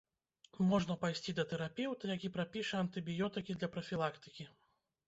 [0.69, 4.53] Можна пайсці да тэрапеўта, які прапіша антыбіётыкі для прафілактыкі.